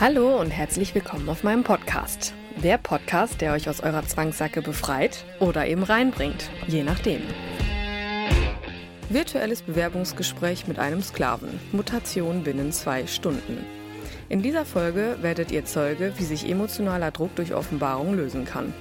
[0.00, 2.32] Hallo und herzlich willkommen auf meinem Podcast.
[2.64, 7.20] Der Podcast, der euch aus eurer Zwangssacke befreit oder eben reinbringt, je nachdem.
[9.10, 11.60] Virtuelles Bewerbungsgespräch mit einem Sklaven.
[11.72, 13.66] Mutation binnen zwei Stunden.
[14.30, 18.72] In dieser Folge werdet ihr Zeuge, wie sich emotionaler Druck durch Offenbarung lösen kann.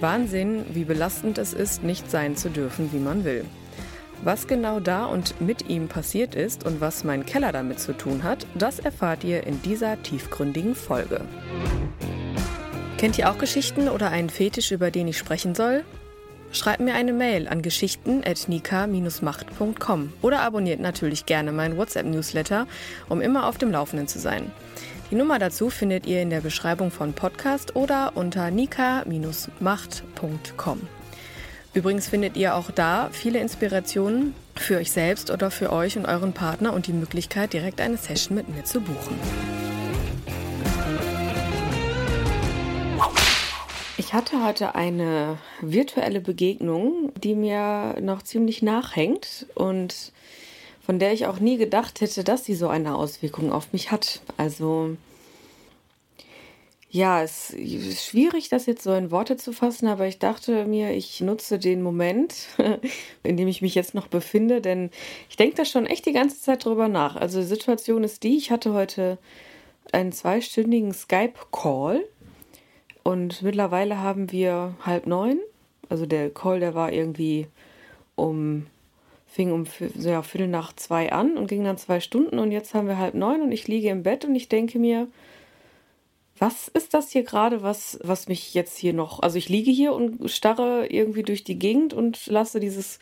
[0.00, 3.44] Wahnsinn, wie belastend es ist, nicht sein zu dürfen, wie man will.
[4.24, 8.24] Was genau da und mit ihm passiert ist und was mein Keller damit zu tun
[8.24, 11.20] hat, das erfahrt ihr in dieser tiefgründigen Folge.
[12.98, 15.84] Kennt ihr auch Geschichten oder einen Fetisch, über den ich sprechen soll?
[16.50, 22.66] Schreibt mir eine Mail an geschichten.nika-macht.com oder abonniert natürlich gerne meinen WhatsApp-Newsletter,
[23.08, 24.50] um immer auf dem Laufenden zu sein.
[25.10, 30.88] Die Nummer dazu findet ihr in der Beschreibung von Podcast oder unter nika-macht.com.
[31.74, 36.32] Übrigens findet ihr auch da viele Inspirationen für euch selbst oder für euch und euren
[36.32, 39.18] Partner und die Möglichkeit, direkt eine Session mit mir zu buchen.
[43.98, 50.12] Ich hatte heute eine virtuelle Begegnung, die mir noch ziemlich nachhängt und
[50.80, 54.22] von der ich auch nie gedacht hätte, dass sie so eine Auswirkung auf mich hat.
[54.38, 54.96] Also
[56.90, 60.92] ja, es ist schwierig, das jetzt so in Worte zu fassen, aber ich dachte mir,
[60.92, 62.48] ich nutze den Moment,
[63.22, 64.90] in dem ich mich jetzt noch befinde, denn
[65.28, 67.16] ich denke da schon echt die ganze Zeit drüber nach.
[67.16, 69.18] Also die Situation ist die, ich hatte heute
[69.92, 72.04] einen zweistündigen Skype-Call
[73.02, 75.40] und mittlerweile haben wir halb neun.
[75.90, 77.48] Also der Call, der war irgendwie
[78.16, 78.66] um,
[79.26, 79.66] fing um
[79.98, 83.14] ja, Viertel nach zwei an und ging dann zwei Stunden und jetzt haben wir halb
[83.14, 85.06] neun und ich liege im Bett und ich denke mir,
[86.40, 89.20] was ist das hier gerade, was, was mich jetzt hier noch.
[89.20, 92.98] Also ich liege hier und starre irgendwie durch die Gegend und lasse dieses,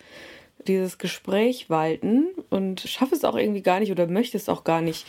[0.66, 4.80] dieses Gespräch walten und schaffe es auch irgendwie gar nicht oder möchte es auch gar
[4.80, 5.06] nicht,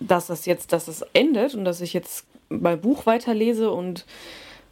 [0.00, 4.04] dass das jetzt, dass es endet und dass ich jetzt mein Buch weiterlese und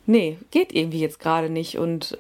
[0.06, 1.78] nee, geht irgendwie jetzt gerade nicht.
[1.78, 2.18] Und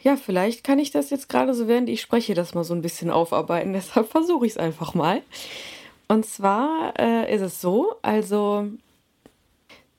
[0.00, 2.82] ja, vielleicht kann ich das jetzt gerade so, während ich spreche, das mal so ein
[2.82, 3.72] bisschen aufarbeiten.
[3.74, 5.22] Deshalb versuche ich es einfach mal.
[6.08, 8.66] Und zwar äh, ist es so, also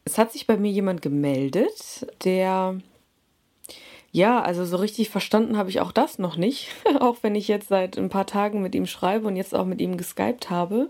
[0.05, 2.79] es hat sich bei mir jemand gemeldet, der
[4.15, 6.69] ja, also so richtig verstanden habe ich auch das noch nicht,
[7.01, 9.81] auch wenn ich jetzt seit ein paar Tagen mit ihm schreibe und jetzt auch mit
[9.81, 10.89] ihm geskypt habe.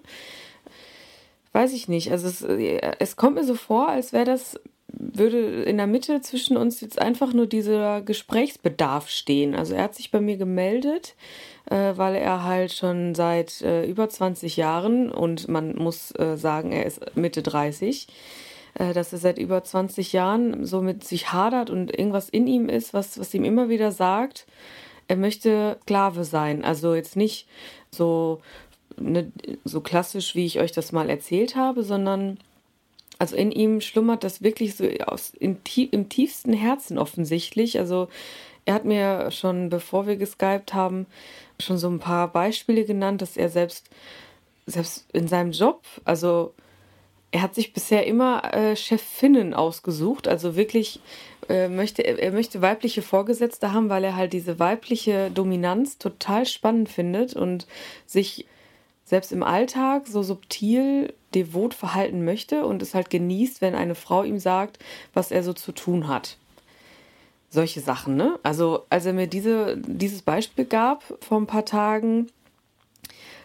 [1.51, 2.11] Weiß ich nicht.
[2.11, 4.59] Also es, es kommt mir so vor, als wäre das,
[4.97, 9.55] würde in der Mitte zwischen uns jetzt einfach nur dieser Gesprächsbedarf stehen.
[9.55, 11.15] Also er hat sich bei mir gemeldet,
[11.69, 16.71] äh, weil er halt schon seit äh, über 20 Jahren und man muss äh, sagen,
[16.71, 18.07] er ist Mitte 30,
[18.75, 22.69] äh, dass er seit über 20 Jahren so mit sich hadert und irgendwas in ihm
[22.69, 24.45] ist, was, was ihm immer wieder sagt,
[25.07, 26.63] er möchte Sklave sein.
[26.63, 27.47] Also jetzt nicht
[27.91, 28.41] so,
[28.97, 29.31] ne,
[29.63, 32.39] so klassisch, wie ich euch das mal erzählt habe, sondern
[33.19, 35.57] also in ihm schlummert das wirklich so aus, in,
[35.91, 37.79] im tiefsten Herzen offensichtlich.
[37.79, 38.07] Also
[38.65, 41.05] er hat mir schon, bevor wir geskypt haben,
[41.59, 43.89] schon so ein paar Beispiele genannt, dass er selbst,
[44.65, 46.53] selbst in seinem Job, also
[47.31, 51.01] er hat sich bisher immer äh, Chefinnen ausgesucht, also wirklich
[51.49, 56.89] äh, möchte er möchte weibliche Vorgesetzte haben, weil er halt diese weibliche Dominanz total spannend
[56.89, 57.67] findet und
[58.05, 58.45] sich
[59.03, 64.23] selbst im Alltag so subtil devot verhalten möchte und es halt genießt, wenn eine Frau
[64.23, 64.79] ihm sagt,
[65.13, 66.37] was er so zu tun hat.
[67.49, 68.39] Solche Sachen, ne?
[68.43, 72.27] Also, als er mir diese, dieses Beispiel gab vor ein paar Tagen,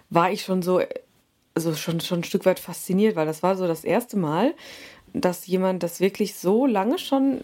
[0.08, 0.80] war ich schon so,
[1.54, 4.54] also schon, schon ein Stück weit fasziniert, weil das war so das erste Mal,
[5.12, 7.40] dass jemand das wirklich so lange schon,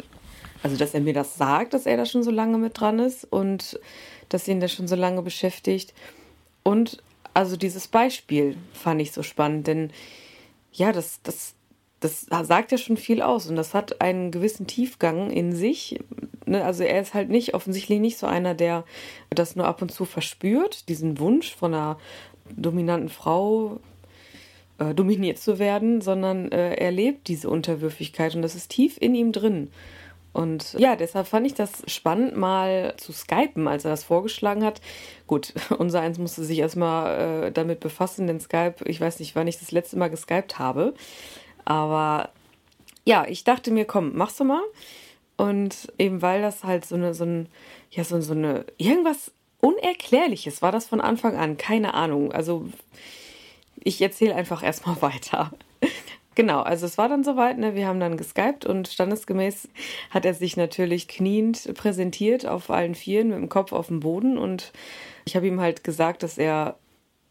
[0.63, 3.25] also dass er mir das sagt, dass er da schon so lange mit dran ist
[3.25, 3.79] und
[4.29, 5.95] dass ihn das schon so lange beschäftigt.
[6.63, 7.03] Und
[7.35, 9.91] also dieses Beispiel fand ich so spannend, denn
[10.77, 11.55] ja, das, das,
[12.01, 15.99] das sagt ja schon viel aus und das hat einen gewissen Tiefgang in sich.
[16.45, 16.65] Ne?
[16.65, 18.85] Also er ist halt nicht, offensichtlich nicht so einer, der
[19.31, 21.99] das nur ab und zu verspürt, diesen Wunsch von einer
[22.55, 23.81] dominanten Frau
[24.79, 29.15] äh, dominiert zu werden, sondern äh, er lebt diese Unterwürfigkeit und das ist tief in
[29.15, 29.71] ihm drin.
[30.37, 34.83] Und ja, deshalb fand ich das spannend, mal zu skypen, als er das vorgeschlagen hat.
[35.27, 39.47] Gut, unser eins musste sich erstmal äh, damit befassen, denn Skype, ich weiß nicht, wann
[39.47, 40.93] ich das letzte Mal geskypt habe.
[41.65, 42.29] Aber
[43.07, 44.61] ja, ich dachte mir, komm, machst du mal.
[45.39, 47.49] Und eben weil das halt so eine, so ein,
[47.91, 49.31] ja, so, so eine, irgendwas
[49.63, 52.31] Unerklärliches war das von Anfang an, keine Ahnung.
[52.33, 52.69] Also
[53.83, 55.51] ich erzähle einfach erstmal weiter.
[56.37, 57.75] Genau, also es war dann soweit, ne?
[57.75, 59.71] wir haben dann geskypt und standesgemäß
[60.11, 64.37] hat er sich natürlich kniend präsentiert auf allen Vieren mit dem Kopf auf dem Boden
[64.37, 64.73] und
[65.25, 66.77] ich habe ihm halt gesagt, dass er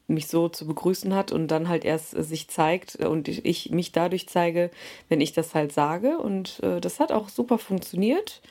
[0.07, 4.27] mich so zu begrüßen hat und dann halt erst sich zeigt und ich mich dadurch
[4.27, 4.71] zeige,
[5.07, 8.41] wenn ich das halt sage und äh, das hat auch super funktioniert.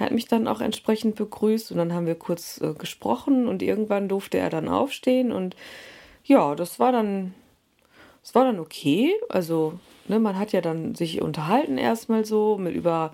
[0.00, 3.62] Er hat mich dann auch entsprechend begrüßt und dann haben wir kurz äh, gesprochen und
[3.62, 5.54] irgendwann durfte er dann aufstehen und
[6.24, 7.34] ja, das war dann
[8.22, 9.14] es war dann okay.
[9.28, 9.74] Also,
[10.08, 13.12] ne, man hat ja dann sich unterhalten erstmal so mit über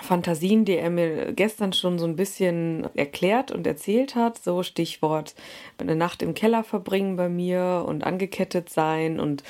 [0.00, 4.38] Fantasien, die er mir gestern schon so ein bisschen erklärt und erzählt hat.
[4.38, 5.34] So Stichwort
[5.78, 9.42] eine Nacht im Keller verbringen bei mir und angekettet sein und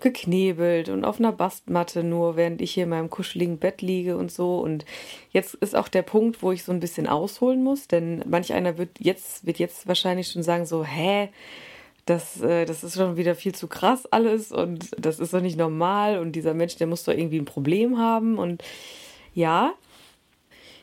[0.00, 4.32] geknebelt und auf einer Bastmatte nur, während ich hier in meinem kuscheligen Bett liege und
[4.32, 4.58] so.
[4.58, 4.84] Und
[5.30, 8.76] jetzt ist auch der Punkt, wo ich so ein bisschen ausholen muss, denn manch einer
[8.76, 11.28] wird jetzt, wird jetzt wahrscheinlich schon sagen so, hä,
[12.06, 15.58] das, äh, das ist schon wieder viel zu krass alles und das ist doch nicht
[15.58, 18.38] normal und dieser Mensch, der muss doch irgendwie ein Problem haben.
[18.38, 18.62] Und
[19.34, 19.74] ja,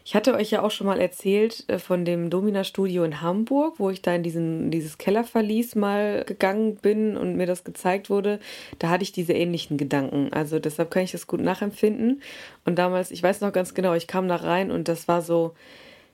[0.03, 3.89] ich hatte euch ja auch schon mal erzählt äh, von dem Domina-Studio in Hamburg, wo
[3.89, 8.39] ich da in diesen, dieses Kellerverlies mal gegangen bin und mir das gezeigt wurde.
[8.79, 10.33] Da hatte ich diese ähnlichen Gedanken.
[10.33, 12.21] Also deshalb kann ich das gut nachempfinden.
[12.65, 15.53] Und damals, ich weiß noch ganz genau, ich kam da rein und das war so,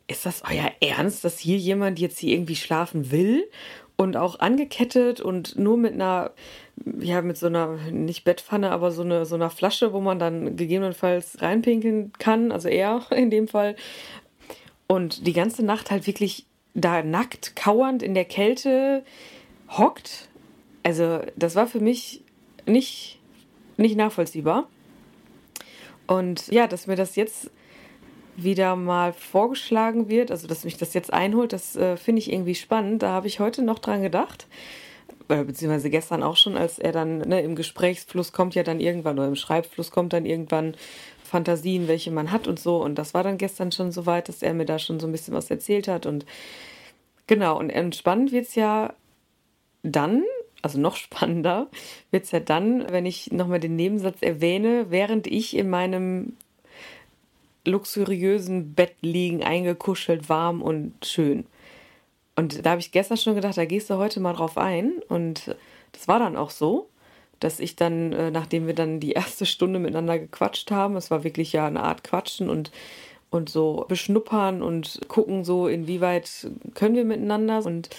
[0.08, 3.46] ist das euer Ernst, dass hier jemand jetzt hier irgendwie schlafen will?
[3.98, 6.32] Und auch angekettet und nur mit einer,
[7.00, 10.56] ja, mit so einer, nicht Bettpfanne, aber so, eine, so einer Flasche, wo man dann
[10.56, 13.76] gegebenenfalls reinpinkeln kann, also er in dem Fall.
[14.86, 16.46] Und die ganze Nacht halt wirklich
[16.76, 19.04] da nackt, kauernd in der Kälte
[19.70, 20.30] hockt.
[20.84, 22.24] Also, das war für mich
[22.68, 23.20] nicht,
[23.78, 24.70] nicht nachvollziehbar.
[26.06, 27.50] Und ja, dass mir das jetzt
[28.38, 32.56] wieder mal vorgeschlagen wird, also dass mich das jetzt einholt, das äh, finde ich irgendwie
[32.56, 33.02] spannend.
[33.04, 34.48] Da habe ich heute noch dran gedacht,
[35.28, 39.18] äh, beziehungsweise gestern auch schon, als er dann ne, im Gesprächsfluss kommt ja dann irgendwann
[39.18, 40.76] oder im Schreibfluss kommt dann irgendwann
[41.24, 42.82] Fantasien, welche man hat und so.
[42.82, 45.12] Und das war dann gestern schon so weit, dass er mir da schon so ein
[45.12, 46.06] bisschen was erzählt hat.
[46.06, 46.26] Und
[47.26, 48.94] genau, und entspannend wird es ja
[49.84, 50.24] dann,
[50.62, 51.68] also noch spannender
[52.12, 56.34] wird es ja dann, wenn ich nochmal den Nebensatz erwähne, während ich in meinem
[57.68, 61.46] luxuriösen Bett liegen, eingekuschelt, warm und schön.
[62.36, 64.94] Und da habe ich gestern schon gedacht, da gehst du heute mal drauf ein.
[65.10, 65.56] Und
[65.92, 66.90] das war dann auch so,
[67.40, 71.24] dass ich dann, äh, nachdem wir dann die erste Stunde miteinander gequatscht haben, es war
[71.24, 72.72] wirklich ja eine Art Quatschen und,
[73.30, 77.66] und so beschnuppern und gucken, so inwieweit können wir miteinander.
[77.66, 77.90] Und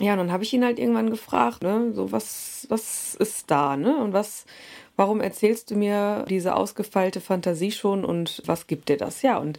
[0.00, 3.76] ja, und dann habe ich ihn halt irgendwann gefragt, ne, so was, was ist da,
[3.76, 3.96] ne?
[3.98, 4.46] Und was,
[4.98, 9.22] warum erzählst du mir diese ausgefeilte Fantasie schon und was gibt dir das?
[9.22, 9.58] Ja, und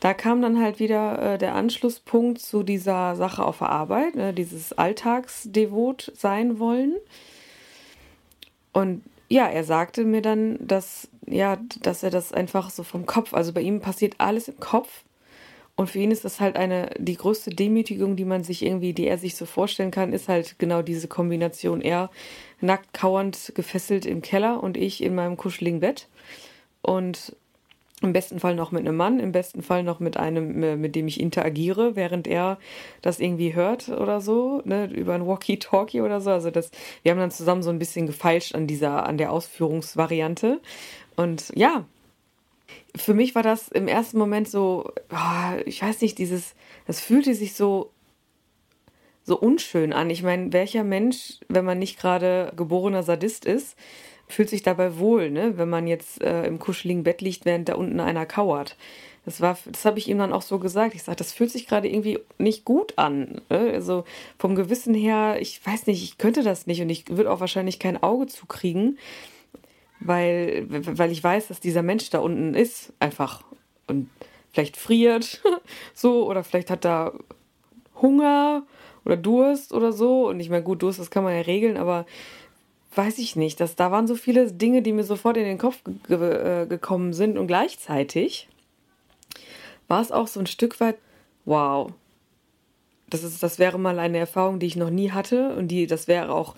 [0.00, 4.34] da kam dann halt wieder äh, der Anschlusspunkt zu dieser Sache auf der Arbeit, ne,
[4.34, 6.96] dieses Alltagsdevot sein wollen.
[8.74, 13.32] Und ja, er sagte mir dann, dass, ja, dass er das einfach so vom Kopf,
[13.32, 15.04] also bei ihm passiert alles im Kopf
[15.76, 19.08] und für ihn ist das halt eine, die größte Demütigung, die man sich irgendwie, die
[19.08, 21.80] er sich so vorstellen kann, ist halt genau diese Kombination.
[21.80, 22.10] Er
[22.60, 26.08] nackt kauernd gefesselt im Keller und ich in meinem kuscheligen Bett.
[26.80, 27.34] Und
[28.02, 30.94] im besten Fall noch mit einem Mann, im besten Fall noch mit einem, äh, mit
[30.94, 32.58] dem ich interagiere, während er
[33.02, 36.30] das irgendwie hört oder so, ne, über ein Walkie-Talkie oder so.
[36.30, 36.70] Also das,
[37.02, 40.60] wir haben dann zusammen so ein bisschen gefeilscht an dieser, an der Ausführungsvariante.
[41.16, 41.84] Und ja,
[42.96, 46.54] für mich war das im ersten Moment so, oh, ich weiß nicht, dieses,
[46.86, 47.90] das fühlte sich so,
[49.24, 50.10] so unschön an.
[50.10, 53.76] Ich meine, welcher Mensch, wenn man nicht gerade geborener Sadist ist,
[54.28, 55.58] fühlt sich dabei wohl, ne?
[55.58, 58.76] wenn man jetzt äh, im kuscheligen Bett liegt, während da unten einer kauert.
[59.24, 60.94] Das das habe ich ihm dann auch so gesagt.
[60.94, 63.40] Ich sage, das fühlt sich gerade irgendwie nicht gut an.
[63.48, 63.70] Ne?
[63.72, 64.04] Also
[64.38, 67.78] vom Gewissen her, ich weiß nicht, ich könnte das nicht und ich würde auch wahrscheinlich
[67.78, 68.98] kein Auge zukriegen
[70.04, 73.42] weil, weil ich weiß, dass dieser Mensch da unten ist, einfach.
[73.86, 74.08] Und
[74.52, 75.42] vielleicht friert,
[75.94, 77.14] so, oder vielleicht hat er
[78.00, 78.64] Hunger
[79.04, 80.28] oder Durst oder so.
[80.28, 82.06] Und ich meine, gut, Durst, das kann man ja regeln, aber
[82.94, 83.60] weiß ich nicht.
[83.60, 87.12] Dass, da waren so viele Dinge, die mir sofort in den Kopf ge äh, gekommen
[87.12, 87.38] sind.
[87.38, 88.48] Und gleichzeitig
[89.88, 90.96] war es auch so ein Stück weit,
[91.44, 91.90] wow.
[93.10, 95.54] Das, ist, das wäre mal eine Erfahrung, die ich noch nie hatte.
[95.56, 96.54] Und die, das wäre auch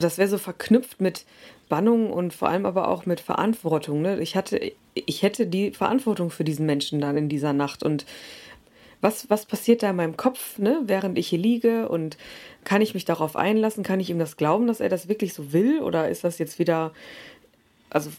[0.00, 1.24] das wäre so verknüpft mit
[1.66, 4.02] Spannung und vor allem aber auch mit Verantwortung.
[4.02, 4.18] Ne?
[4.20, 8.04] Ich hatte, ich hätte die Verantwortung für diesen Menschen dann in dieser Nacht und
[9.00, 12.18] was, was passiert da in meinem Kopf, ne, während ich hier liege und
[12.64, 13.82] kann ich mich darauf einlassen?
[13.82, 15.80] Kann ich ihm das glauben, dass er das wirklich so will?
[15.80, 16.92] Oder ist das jetzt wieder,
[17.88, 18.10] also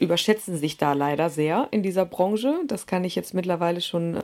[0.00, 2.60] überschätzen sich da leider sehr in dieser Branche.
[2.66, 4.18] Das kann ich jetzt mittlerweile schon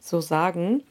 [0.00, 0.82] so sagen.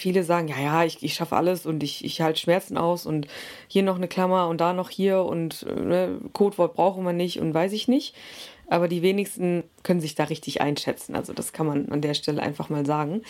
[0.00, 3.26] Viele sagen, ja, ja, ich, ich schaffe alles und ich, ich halte Schmerzen aus und
[3.68, 7.52] hier noch eine Klammer und da noch hier und ne, Codewort brauchen wir nicht und
[7.52, 8.14] weiß ich nicht.
[8.66, 11.14] Aber die wenigsten können sich da richtig einschätzen.
[11.14, 13.20] Also das kann man an der Stelle einfach mal sagen.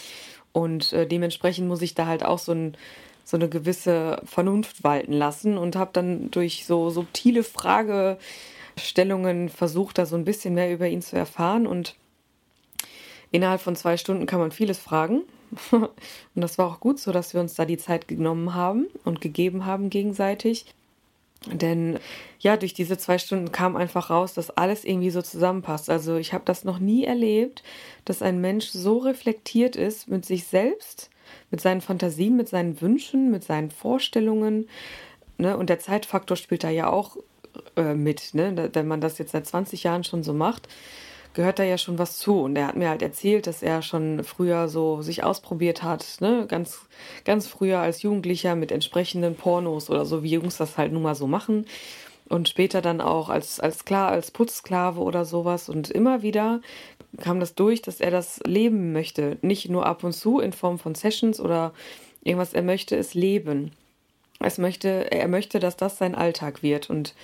[0.53, 2.77] Und äh, dementsprechend muss ich da halt auch so, ein,
[3.25, 10.07] so eine gewisse Vernunft walten lassen und habe dann durch so subtile Fragestellungen versucht, da
[10.07, 11.67] so ein bisschen mehr über ihn zu erfahren.
[11.67, 11.97] Und
[13.33, 15.23] innerhalb von zwei Stunden kann man vieles fragen.
[15.73, 15.91] und
[16.35, 19.67] das war auch gut so, dass wir uns da die Zeit genommen haben und gegeben
[19.67, 20.67] haben gegenseitig.
[21.47, 21.99] Denn
[22.39, 25.89] ja, durch diese zwei Stunden kam einfach raus, dass alles irgendwie so zusammenpasst.
[25.89, 27.63] Also ich habe das noch nie erlebt,
[28.05, 31.09] dass ein Mensch so reflektiert ist mit sich selbst,
[31.51, 34.69] mit seinen Fantasien, mit seinen Wünschen, mit seinen Vorstellungen.
[35.39, 35.57] Ne?
[35.57, 37.17] Und der Zeitfaktor spielt da ja auch
[37.77, 38.71] äh, mit, ne?
[38.75, 40.69] wenn man das jetzt seit 20 Jahren schon so macht
[41.35, 42.41] gehört da ja schon was zu.
[42.41, 46.47] Und er hat mir halt erzählt, dass er schon früher so sich ausprobiert hat, ne?
[46.49, 46.81] ganz,
[47.25, 51.15] ganz früher als Jugendlicher mit entsprechenden Pornos oder so, wie Jungs das halt nun mal
[51.15, 51.67] so machen.
[52.29, 55.69] Und später dann auch als, als klar, als Putzsklave oder sowas.
[55.69, 56.61] Und immer wieder
[57.19, 59.39] kam das durch, dass er das leben möchte.
[59.43, 61.73] Nicht nur ab und zu in Form von Sessions oder
[62.23, 63.73] irgendwas, er möchte es leben.
[64.39, 66.89] Es möchte, er möchte, dass das sein Alltag wird.
[66.89, 67.15] Und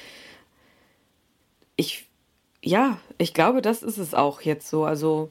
[1.77, 2.07] ich
[2.67, 4.85] ja, ich glaube, das ist es auch jetzt so.
[4.85, 5.31] Also,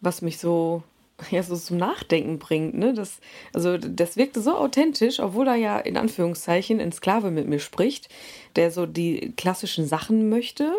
[0.00, 0.82] was mich so,
[1.30, 2.74] ja, so zum Nachdenken bringt.
[2.74, 2.94] Ne?
[2.94, 3.18] Das,
[3.52, 8.08] also, das wirkte so authentisch, obwohl er ja in Anführungszeichen ein Sklave mit mir spricht,
[8.56, 10.72] der so die klassischen Sachen möchte,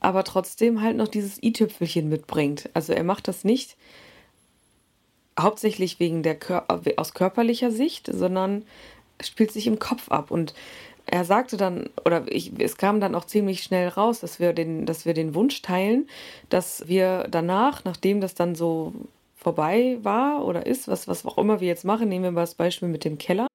[0.00, 2.68] aber trotzdem halt noch dieses i-Tüpfelchen mitbringt.
[2.74, 3.76] Also, er macht das nicht
[5.38, 6.66] hauptsächlich wegen der Kör
[6.96, 8.64] aus körperlicher Sicht, sondern
[9.22, 10.32] spielt sich im Kopf ab.
[10.32, 10.52] Und
[11.10, 14.86] er sagte dann, oder ich, es kam dann auch ziemlich schnell raus, dass wir, den,
[14.86, 16.08] dass wir den Wunsch teilen,
[16.48, 18.92] dass wir danach, nachdem das dann so
[19.34, 22.54] vorbei war oder ist, was, was auch immer wir jetzt machen, nehmen wir mal das
[22.54, 23.46] Beispiel mit dem Keller.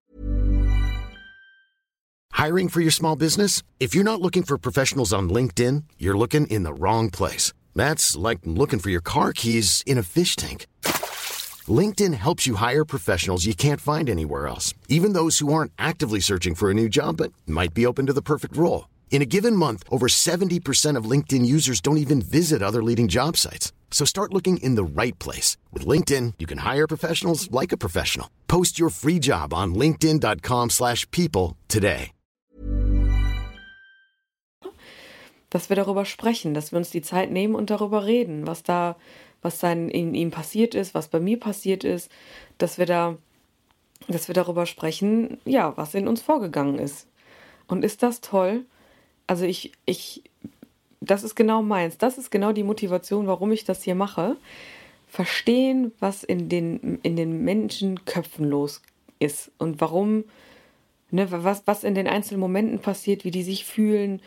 [2.33, 3.61] Hiring for your small business?
[3.79, 7.53] If you're not looking for professionals on LinkedIn, you're looking in the wrong place.
[7.75, 10.65] That's like looking for your car keys in a fish tank.
[11.69, 16.19] LinkedIn helps you hire professionals you can't find anywhere else, even those who aren't actively
[16.19, 18.89] searching for a new job but might be open to the perfect role.
[19.11, 23.37] In a given month, over 70% of LinkedIn users don't even visit other leading job
[23.37, 23.71] sites.
[23.91, 25.55] So start looking in the right place.
[25.71, 28.27] With LinkedIn, you can hire professionals like a professional.
[28.47, 32.11] Post your free job on linkedin.com slash people today.
[35.51, 38.95] Dass wir darüber sprechen, dass wir uns die Zeit nehmen und darüber reden, was da
[39.43, 42.09] was dann in ihm passiert ist, was bei mir passiert ist,
[42.57, 43.17] dass wir da,
[44.07, 47.07] dass wir darüber sprechen, ja, was in uns vorgegangen ist.
[47.67, 48.65] Und ist das toll?
[49.27, 50.23] Also ich, ich,
[51.01, 51.97] das ist genau meins.
[51.97, 54.37] Das ist genau die Motivation, warum ich das hier mache.
[55.07, 58.81] Verstehen, was in den, in den Menschenköpfen los
[59.19, 60.23] ist und warum,
[61.11, 64.21] ne, was, was in den einzelnen Momenten passiert, wie die sich fühlen,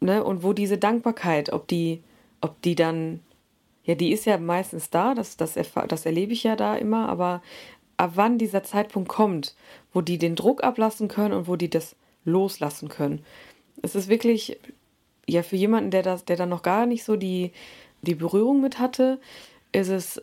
[0.00, 2.02] ne, und wo diese Dankbarkeit, ob die,
[2.40, 3.20] ob die dann
[3.84, 5.54] ja, die ist ja meistens da, das, das,
[5.88, 7.42] das erlebe ich ja da immer, aber
[7.96, 9.54] ab wann dieser Zeitpunkt kommt,
[9.92, 13.24] wo die den Druck ablassen können und wo die das loslassen können.
[13.82, 14.58] Es ist wirklich,
[15.26, 17.52] ja, für jemanden, der das, der da noch gar nicht so die,
[18.02, 19.20] die Berührung mit hatte,
[19.72, 20.22] ist es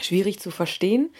[0.00, 1.10] schwierig zu verstehen.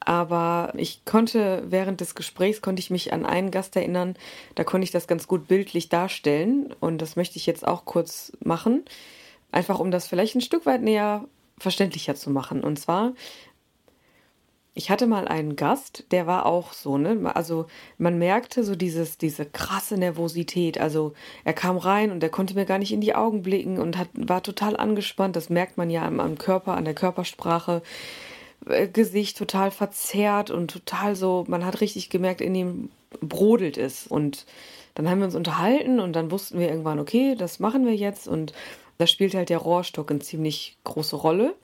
[0.00, 4.16] Aber ich konnte während des Gesprächs konnte ich mich an einen Gast erinnern,
[4.54, 8.32] da konnte ich das ganz gut bildlich darstellen und das möchte ich jetzt auch kurz
[8.40, 8.84] machen.
[9.54, 11.26] Einfach um das vielleicht ein Stück weit näher
[11.58, 12.64] verständlicher zu machen.
[12.64, 13.12] Und zwar,
[14.74, 17.30] ich hatte mal einen Gast, der war auch so, ne?
[17.36, 20.80] Also man merkte so dieses, diese krasse Nervosität.
[20.80, 21.12] Also
[21.44, 24.08] er kam rein und er konnte mir gar nicht in die Augen blicken und hat,
[24.14, 25.36] war total angespannt.
[25.36, 27.82] Das merkt man ja am, am Körper, an der Körpersprache.
[28.68, 34.08] Äh, Gesicht total verzerrt und total so, man hat richtig gemerkt, in ihm brodelt es.
[34.08, 34.46] Und
[34.96, 38.26] dann haben wir uns unterhalten und dann wussten wir irgendwann, okay, das machen wir jetzt
[38.26, 38.52] und
[38.98, 41.54] da spielt halt der Rohrstock eine ziemlich große Rolle.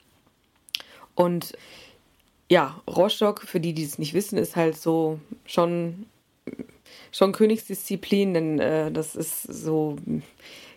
[1.14, 1.52] Und
[2.50, 6.06] ja, Rohrstock, für die, die es nicht wissen, ist halt so schon,
[7.12, 9.96] schon Königsdisziplin, denn äh, das ist so,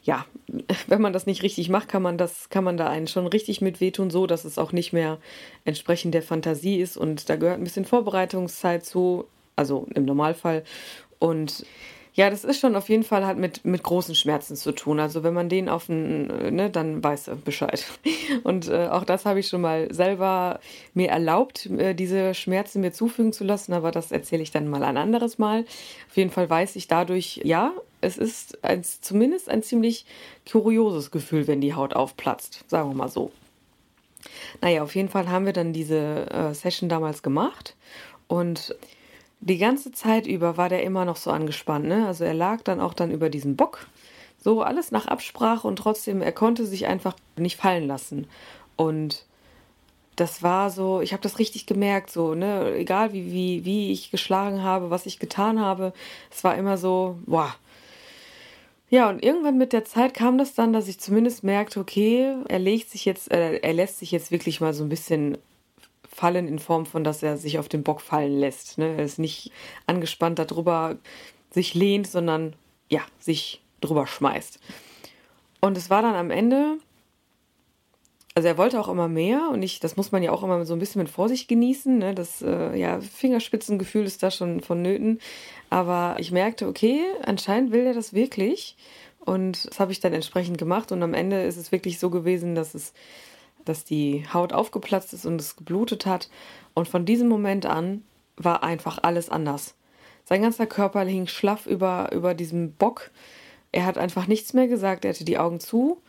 [0.04, 0.26] ja,
[0.88, 3.62] wenn man das nicht richtig macht, kann man das, kann man da einen schon richtig
[3.62, 5.18] mit wehtun, so dass es auch nicht mehr
[5.66, 6.98] entsprechend der Fantasie ist.
[6.98, 10.64] Und da gehört ein bisschen Vorbereitungszeit zu, also im Normalfall.
[11.18, 11.66] Und
[12.16, 15.00] Ja, das ist schon auf jeden Fall hat mit, mit großen Schmerzen zu tun.
[15.00, 17.84] Also wenn man den auf den, ne, dann weiß er Bescheid.
[18.44, 20.60] Und äh, auch das habe ich schon mal selber
[20.94, 24.84] mir erlaubt, äh, diese Schmerzen mir zufügen zu lassen, aber das erzähle ich dann mal
[24.84, 25.66] ein anderes Mal.
[26.08, 30.06] Auf jeden Fall weiß ich dadurch, ja, es ist ein, zumindest ein ziemlich
[30.52, 32.64] kurioses Gefühl, wenn die Haut aufplatzt.
[32.68, 33.32] Sagen wir mal so.
[34.62, 37.76] Naja, auf jeden Fall haben wir dann diese äh, Session damals gemacht
[38.28, 38.76] und
[39.46, 41.86] die ganze Zeit über war der immer noch so angespannt.
[41.86, 42.08] Ne?
[42.08, 43.88] Also er lag dann auch dann über diesen Bock.
[44.40, 48.28] So alles nach Absprache und trotzdem, er konnte sich einfach nicht fallen lassen.
[48.76, 49.26] Und
[50.16, 54.12] das war so, ich habe das richtig gemerkt, so, ne, egal wie, wie, wie ich
[54.12, 55.94] geschlagen habe, was ich getan habe,
[56.32, 57.54] es war immer so, boah.
[58.90, 62.60] Ja, und irgendwann mit der Zeit kam das dann, dass ich zumindest merkte, okay, er
[62.60, 65.38] legt sich jetzt, äh, er lässt sich jetzt wirklich mal so ein bisschen
[66.14, 68.78] fallen in Form von, dass er sich auf den Bock fallen lässt.
[68.78, 68.96] Ne?
[68.98, 69.52] Er ist nicht
[69.88, 70.98] angespannt darüber
[71.52, 72.56] sich lehnt, sondern
[72.90, 74.60] ja, sich drüber schmeißt.
[75.62, 76.78] Und es war dann am Ende,
[78.36, 80.74] also er wollte auch immer mehr und ich, das muss man ja auch immer so
[80.74, 81.98] ein bisschen mit Vorsicht genießen.
[81.98, 82.14] Ne?
[82.14, 85.20] Das äh, ja, Fingerspitzengefühl ist da schon vonnöten.
[85.70, 88.76] Aber ich merkte, okay, anscheinend will er das wirklich.
[89.20, 90.92] Und das habe ich dann entsprechend gemacht.
[90.92, 92.94] Und am Ende ist es wirklich so gewesen, dass es
[93.66, 96.30] dass die Haut aufgeplatzt ist und es geblutet hat.
[96.74, 98.04] Und von diesem Moment an
[98.36, 99.76] war einfach alles anders.
[100.26, 103.12] Sein ganzer Körper hing schlaff über, über diesem Bock.
[103.72, 106.02] Er hat einfach nichts mehr gesagt, er hatte die Augen zu.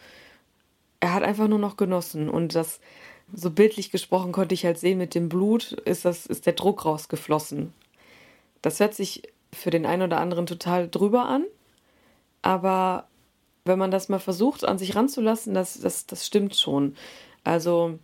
[1.00, 2.28] Er hat einfach nur noch genossen.
[2.28, 2.80] Und das,
[3.32, 6.84] so bildlich gesprochen, konnte ich halt sehen, mit dem Blut ist, das, ist der Druck
[6.84, 7.72] rausgeflossen.
[8.62, 11.44] Das hört sich für den einen oder anderen total drüber an.
[12.42, 13.06] Aber
[13.64, 16.96] wenn man das mal versucht, an sich ranzulassen, das, das, das stimmt schon.
[17.44, 17.98] Also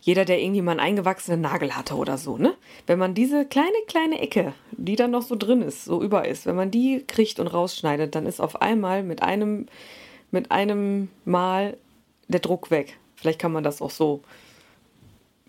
[0.00, 2.54] jeder, der irgendwie mal einen eingewachsenen Nagel hatte oder so, ne?
[2.86, 6.46] Wenn man diese kleine, kleine Ecke, die dann noch so drin ist, so über ist,
[6.46, 9.66] wenn man die kriegt und rausschneidet, dann ist auf einmal mit einem,
[10.30, 11.76] mit einem Mal
[12.28, 12.98] der Druck weg.
[13.16, 14.22] Vielleicht kann man das auch so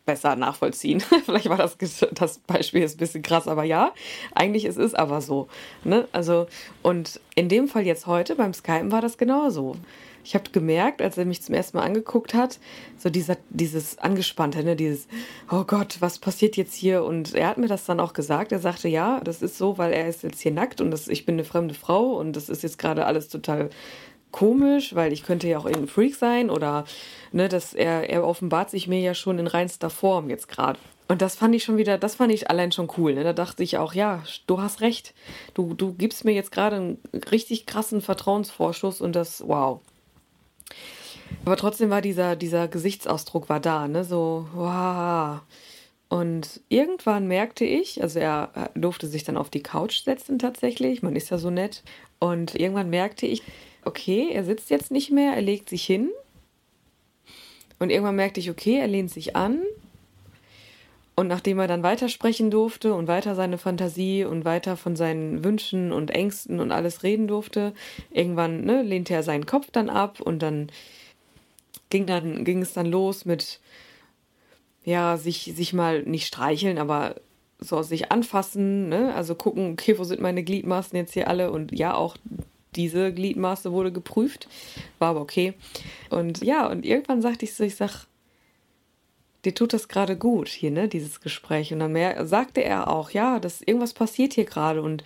[0.05, 0.99] besser nachvollziehen.
[1.25, 1.77] Vielleicht war das,
[2.11, 3.93] das Beispiel jetzt ein bisschen krass, aber ja,
[4.35, 5.47] eigentlich ist es aber so.
[5.83, 6.07] Ne?
[6.11, 6.47] Also,
[6.81, 9.77] und in dem Fall jetzt heute beim Skypen war das genauso
[10.23, 12.59] ich habe gemerkt, als er mich zum ersten Mal angeguckt hat,
[12.97, 15.07] so dieser, dieses Angespannte, ne, dieses,
[15.51, 17.03] oh Gott, was passiert jetzt hier?
[17.03, 18.51] Und er hat mir das dann auch gesagt.
[18.51, 21.25] Er sagte, ja, das ist so, weil er ist jetzt hier nackt und das, ich
[21.25, 23.69] bin eine fremde Frau und das ist jetzt gerade alles total
[24.31, 26.85] komisch, weil ich könnte ja auch irgendein Freak sein oder
[27.31, 30.79] ne, dass er, er offenbart sich mir ja schon in reinster Form jetzt gerade.
[31.07, 33.13] Und das fand ich schon wieder, das fand ich allein schon cool.
[33.13, 33.23] Ne?
[33.23, 35.13] Da dachte ich auch, ja, du hast recht.
[35.53, 36.97] Du, du gibst mir jetzt gerade einen
[37.29, 39.81] richtig krassen Vertrauensvorschuss und das, wow.
[41.45, 44.03] Aber trotzdem war dieser, dieser Gesichtsausdruck war da, ne?
[44.03, 45.41] So, wow.
[46.09, 51.15] Und irgendwann merkte ich, also er durfte sich dann auf die Couch setzen tatsächlich, man
[51.15, 51.83] ist ja so nett.
[52.19, 53.41] Und irgendwann merkte ich,
[53.83, 56.11] okay, er sitzt jetzt nicht mehr, er legt sich hin.
[57.79, 59.63] Und irgendwann merkte ich, okay, er lehnt sich an.
[61.15, 65.91] Und nachdem er dann weitersprechen durfte und weiter seine Fantasie und weiter von seinen Wünschen
[65.91, 67.73] und Ängsten und alles reden durfte,
[68.11, 70.71] irgendwann ne, lehnte er seinen Kopf dann ab und dann
[71.91, 73.59] ging dann ging es dann los mit
[74.83, 77.15] ja sich sich mal nicht streicheln, aber
[77.59, 79.13] so sich anfassen, ne?
[79.13, 82.17] Also gucken, okay, wo sind meine Gliedmaßen jetzt hier alle und ja auch
[82.75, 84.47] diese Gliedmaße wurde geprüft,
[84.99, 85.53] war aber okay.
[86.09, 88.07] Und ja, und irgendwann sagte ich so, ich sag,
[89.45, 91.73] dir tut das gerade gut hier, ne, dieses Gespräch.
[91.73, 95.03] Und dann mehr, sagte er auch, ja, dass irgendwas passiert hier gerade und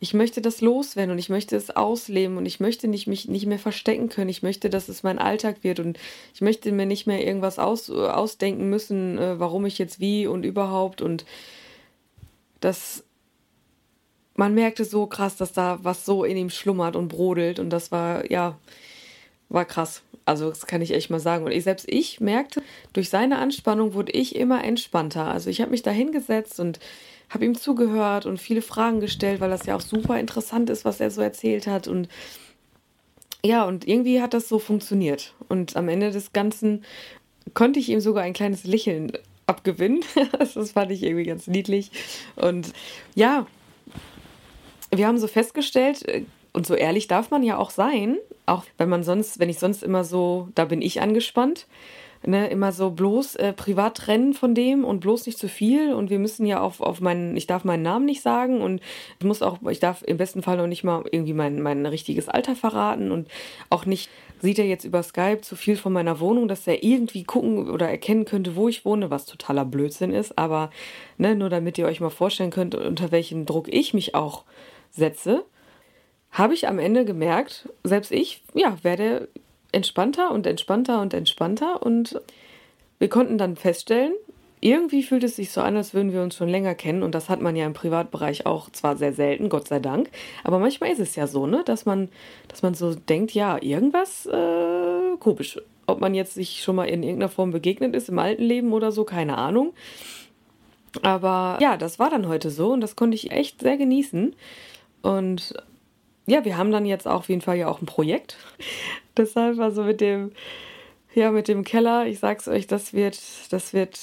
[0.00, 3.46] ich möchte das loswerden und ich möchte es ausleben und ich möchte nicht, mich nicht
[3.46, 4.30] mehr verstecken können.
[4.30, 5.98] Ich möchte, dass es mein Alltag wird und
[6.34, 10.44] ich möchte mir nicht mehr irgendwas aus, ausdenken müssen, äh, warum ich jetzt wie und
[10.44, 11.24] überhaupt und
[12.60, 13.04] das
[14.34, 17.90] man merkte so krass, dass da was so in ihm schlummert und brodelt und das
[17.90, 18.56] war, ja,
[19.48, 20.02] war krass.
[20.24, 21.44] Also das kann ich echt mal sagen.
[21.44, 25.26] Und ich, selbst ich merkte, durch seine Anspannung wurde ich immer entspannter.
[25.26, 26.78] Also ich habe mich da hingesetzt und
[27.30, 31.00] habe ihm zugehört und viele Fragen gestellt, weil das ja auch super interessant ist, was
[31.00, 31.88] er so erzählt hat.
[31.88, 32.08] Und
[33.44, 35.34] ja, und irgendwie hat das so funktioniert.
[35.48, 36.84] Und am Ende des Ganzen
[37.54, 39.12] konnte ich ihm sogar ein kleines Lächeln
[39.46, 40.04] abgewinnen.
[40.38, 41.90] das fand ich irgendwie ganz niedlich.
[42.36, 42.72] Und
[43.14, 43.46] ja,
[44.90, 48.88] wir haben so festgestellt, äh, und so ehrlich darf man ja auch sein, auch wenn
[48.88, 51.66] man sonst, wenn ich sonst immer so, da bin ich angespannt,
[52.26, 55.92] ne, immer so bloß äh, privat trennen von dem und bloß nicht zu viel.
[55.92, 58.80] Und wir müssen ja auf, auf meinen, ich darf meinen Namen nicht sagen und
[59.18, 62.28] ich muss auch, ich darf im besten Fall noch nicht mal irgendwie mein, mein richtiges
[62.28, 63.10] Alter verraten.
[63.10, 63.28] Und
[63.70, 67.24] auch nicht, sieht er jetzt über Skype zu viel von meiner Wohnung, dass er irgendwie
[67.24, 70.70] gucken oder erkennen könnte, wo ich wohne, was totaler Blödsinn ist, aber
[71.16, 74.44] ne, nur damit ihr euch mal vorstellen könnt, unter welchem Druck ich mich auch
[74.90, 75.44] setze
[76.30, 79.28] habe ich am Ende gemerkt, selbst ich, ja, werde
[79.72, 82.20] entspannter und entspannter und entspannter und
[82.98, 84.12] wir konnten dann feststellen,
[84.60, 87.28] irgendwie fühlt es sich so an, als würden wir uns schon länger kennen und das
[87.28, 90.10] hat man ja im Privatbereich auch zwar sehr selten, Gott sei Dank,
[90.42, 92.08] aber manchmal ist es ja so, ne, dass man,
[92.48, 95.60] dass man so denkt, ja, irgendwas äh, komisch.
[95.86, 98.92] Ob man jetzt sich schon mal in irgendeiner Form begegnet ist im alten Leben oder
[98.92, 99.72] so, keine Ahnung.
[101.02, 104.34] Aber ja, das war dann heute so und das konnte ich echt sehr genießen.
[105.00, 105.54] Und
[106.28, 108.36] ja, wir haben dann jetzt auch auf jeden Fall ja auch ein Projekt.
[109.16, 110.32] Deshalb war so mit dem,
[111.14, 113.18] ja, mit dem Keller, ich sag's euch, das wird,
[113.50, 113.98] das wird,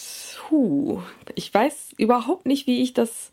[0.50, 1.02] hu.
[1.36, 3.32] Ich weiß überhaupt nicht, wie ich das,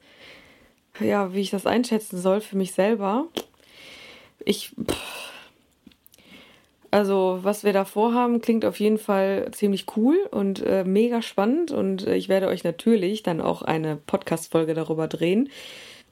[1.00, 3.24] ja, wie ich das einschätzen soll für mich selber.
[4.44, 4.72] Ich,
[6.90, 11.70] also, was wir da vorhaben, klingt auf jeden Fall ziemlich cool und äh, mega spannend.
[11.70, 15.48] Und äh, ich werde euch natürlich dann auch eine Podcast-Folge darüber drehen.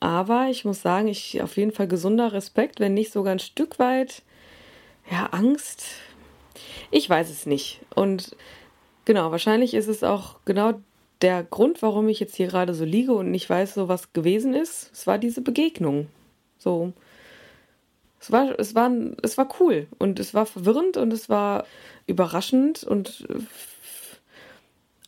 [0.01, 3.79] Aber ich muss sagen, ich auf jeden Fall gesunder Respekt, wenn nicht sogar ein Stück
[3.79, 4.23] weit,
[5.11, 5.85] ja, Angst.
[6.91, 7.81] Ich weiß es nicht.
[7.95, 8.35] Und
[9.05, 10.75] genau, wahrscheinlich ist es auch genau
[11.21, 14.55] der Grund, warum ich jetzt hier gerade so liege und nicht weiß, so was gewesen
[14.55, 14.91] ist.
[14.93, 16.09] Es war diese Begegnung.
[16.59, 16.93] So.
[18.21, 18.91] Es war, es war,
[19.23, 21.65] es war cool und es war verwirrend und es war
[22.07, 23.27] überraschend und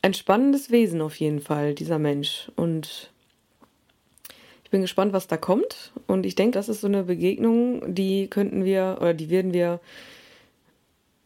[0.02, 2.50] ein spannendes Wesen auf jeden Fall, dieser Mensch.
[2.56, 3.11] Und
[4.72, 5.92] bin gespannt, was da kommt.
[6.08, 9.78] Und ich denke, das ist so eine Begegnung, die könnten wir oder die werden wir.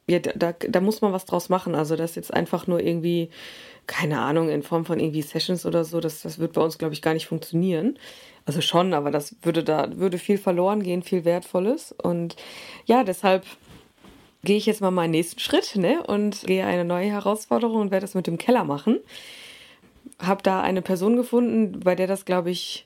[0.08, 1.74] Ja, da, da muss man was draus machen.
[1.74, 3.30] Also, das jetzt einfach nur irgendwie,
[3.86, 6.94] keine Ahnung, in Form von irgendwie Sessions oder so, das, das wird bei uns, glaube
[6.94, 7.98] ich, gar nicht funktionieren.
[8.44, 11.92] Also schon, aber das würde da, würde viel verloren gehen, viel Wertvolles.
[11.92, 12.36] Und
[12.84, 13.44] ja, deshalb
[14.44, 18.06] gehe ich jetzt mal meinen nächsten Schritt ne, und gehe eine neue Herausforderung und werde
[18.06, 19.00] das mit dem Keller machen.
[20.20, 22.85] Habe da eine Person gefunden, bei der das, glaube ich,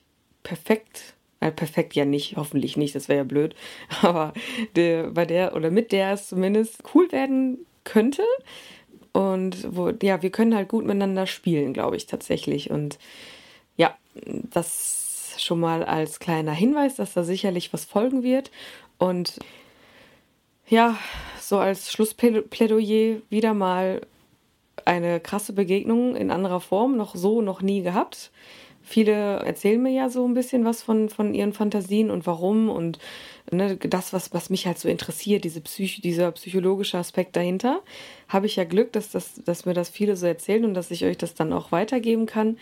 [0.51, 3.55] perfekt, äh, perfekt ja nicht, hoffentlich nicht, das wäre ja blöd,
[4.01, 4.33] aber
[4.75, 8.23] der, bei der oder mit der es zumindest cool werden könnte.
[9.13, 12.69] Und wo, ja, wir können halt gut miteinander spielen, glaube ich, tatsächlich.
[12.69, 12.99] Und
[13.77, 18.51] ja, das schon mal als kleiner Hinweis, dass da sicherlich was folgen wird.
[18.97, 19.39] Und
[20.67, 20.97] ja,
[21.39, 24.01] so als Schlussplädoyer wieder mal
[24.83, 28.31] eine krasse Begegnung in anderer Form, noch so noch nie gehabt.
[28.83, 32.99] Viele erzählen mir ja so ein bisschen was von, von ihren Fantasien und warum und
[33.51, 37.81] ne, das, was, was mich halt so interessiert, diese Psych dieser psychologische Aspekt dahinter,
[38.27, 41.05] habe ich ja Glück, dass, das, dass mir das viele so erzählen und dass ich
[41.05, 42.57] euch das dann auch weitergeben kann.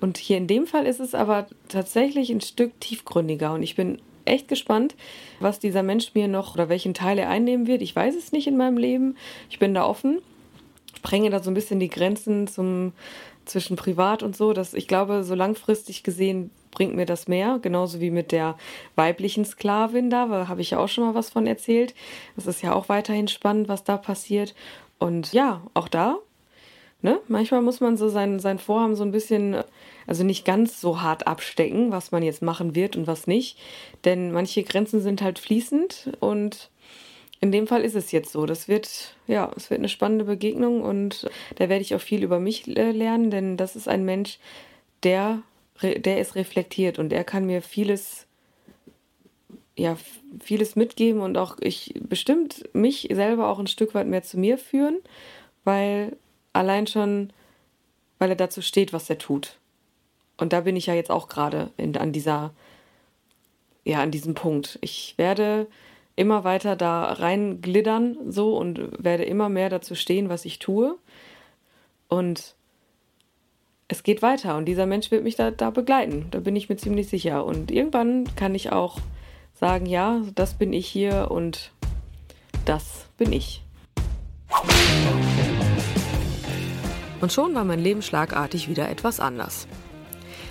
[0.00, 4.00] Und hier in dem Fall ist es aber tatsächlich ein Stück tiefgründiger und ich bin
[4.24, 4.94] echt gespannt,
[5.40, 7.82] was dieser Mensch mir noch oder welchen Teil er einnehmen wird.
[7.82, 9.16] Ich weiß es nicht in meinem Leben.
[9.48, 10.20] Ich bin da offen,
[10.96, 12.92] sprenge da so ein bisschen die Grenzen zum
[13.50, 18.00] zwischen privat und so, dass ich glaube, so langfristig gesehen bringt mir das mehr, genauso
[18.00, 18.56] wie mit der
[18.94, 21.94] weiblichen Sklavin da, habe ich ja auch schon mal was von erzählt.
[22.36, 24.54] Das ist ja auch weiterhin spannend, was da passiert.
[24.98, 26.18] Und ja, auch da,
[27.02, 29.62] ne, manchmal muss man so sein, sein Vorhaben so ein bisschen,
[30.06, 33.58] also nicht ganz so hart abstecken, was man jetzt machen wird und was nicht.
[34.04, 36.69] Denn manche Grenzen sind halt fließend und
[37.40, 38.44] in dem Fall ist es jetzt so.
[38.46, 42.38] Das wird, ja, es wird eine spannende Begegnung und da werde ich auch viel über
[42.38, 44.38] mich äh, lernen, denn das ist ein Mensch,
[45.02, 45.42] der,
[45.82, 48.26] der ist reflektiert und er kann mir vieles,
[49.76, 49.96] ja,
[50.40, 54.58] vieles mitgeben und auch ich bestimmt mich selber auch ein Stück weit mehr zu mir
[54.58, 54.98] führen,
[55.64, 56.16] weil
[56.52, 57.32] allein schon,
[58.18, 59.56] weil er dazu steht, was er tut.
[60.36, 62.52] Und da bin ich ja jetzt auch gerade an dieser,
[63.84, 64.78] ja, an diesem Punkt.
[64.82, 65.66] Ich werde
[66.20, 70.98] immer weiter da reingliddern so und werde immer mehr dazu stehen, was ich tue.
[72.08, 72.54] Und
[73.88, 76.76] es geht weiter und dieser Mensch wird mich da, da begleiten, da bin ich mir
[76.76, 77.46] ziemlich sicher.
[77.46, 78.98] Und irgendwann kann ich auch
[79.54, 81.72] sagen, ja, das bin ich hier und
[82.66, 83.62] das bin ich.
[87.22, 89.66] Und schon war mein Leben schlagartig wieder etwas anders.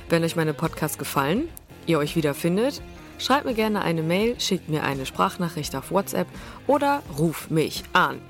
[0.09, 1.47] Wenn euch meine Podcasts gefallen,
[1.85, 2.81] ihr euch wiederfindet,
[3.19, 6.27] Schreib mir gerne eine Mail, schick mir eine Sprachnachricht auf WhatsApp
[6.67, 8.21] oder ruf mich an.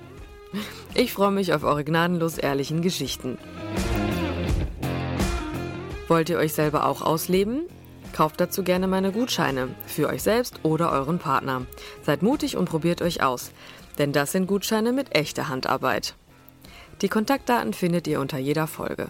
[0.95, 3.37] Ich freue mich auf eure gnadenlos ehrlichen Geschichten.
[6.07, 7.67] Wollt ihr euch selber auch ausleben?
[8.13, 11.67] Kauft dazu gerne meine Gutscheine für euch selbst oder euren Partner.
[12.01, 13.51] Seid mutig und probiert euch aus,
[13.99, 16.15] denn das sind Gutscheine mit echter Handarbeit.
[17.03, 19.09] Die Kontaktdaten findet ihr unter jeder Folge.